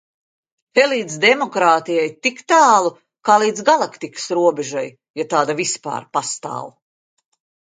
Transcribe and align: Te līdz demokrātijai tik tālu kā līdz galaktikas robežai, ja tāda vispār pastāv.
Te 0.77 0.85
līdz 0.93 1.17
demokrātijai 1.25 2.05
tik 2.27 2.41
tālu 2.53 2.93
kā 3.29 3.37
līdz 3.43 3.67
galaktikas 3.69 4.25
robežai, 4.41 4.87
ja 5.23 5.29
tāda 5.35 5.59
vispār 5.61 6.09
pastāv. 6.19 6.67